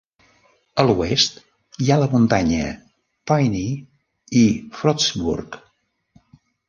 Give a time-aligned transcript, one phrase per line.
[0.83, 1.35] A l'oest
[1.83, 2.71] hi ha la muntanya
[3.33, 3.77] Piney
[4.43, 4.45] i
[4.79, 5.59] Frostburg.